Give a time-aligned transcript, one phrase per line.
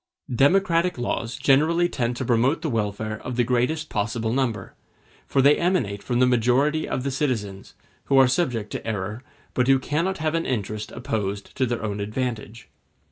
[0.35, 4.73] Democratic laws generally tend to promote the welfare of the greatest possible number;
[5.27, 7.75] for they emanate from the majority of the citizens,
[8.05, 9.21] who are subject to error,
[9.53, 12.67] but who cannot have an interest opposed to their own advantage.